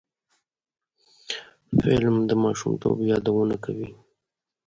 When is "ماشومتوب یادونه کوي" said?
2.43-3.89